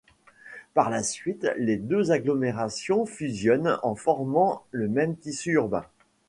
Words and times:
Par 0.73 0.89
la 0.89 1.03
suite 1.03 1.45
les 1.57 1.77
deux 1.77 2.11
agglomérations 2.11 3.05
fusionnent 3.05 3.77
en 3.83 3.93
formant 3.93 4.65
le 4.71 4.87
même 4.87 5.15
tissu 5.15 5.51
urbain. 5.51 5.85